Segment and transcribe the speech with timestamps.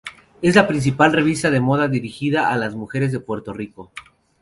[0.41, 3.91] Es la principal revista de moda dirigida a las mujeres de Puerto Rico.